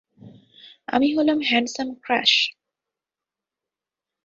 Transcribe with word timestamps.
আমি 0.87 1.07
হলাম 1.15 1.39
handsome 1.49 1.89
crash. 2.01 2.31